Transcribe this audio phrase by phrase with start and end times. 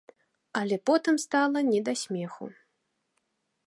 [0.61, 2.45] Але потым стала не да смеху.